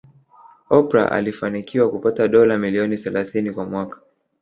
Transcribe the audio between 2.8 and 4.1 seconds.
thelathini kwa mwaka